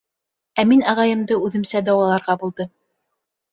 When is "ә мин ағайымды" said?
0.63-1.37